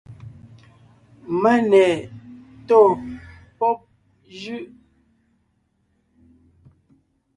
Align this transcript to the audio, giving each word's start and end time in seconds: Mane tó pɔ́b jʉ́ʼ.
Mane 1.41 1.83
tó 2.67 2.79
pɔ́b 3.57 3.79
jʉ́ʼ. 4.39 4.63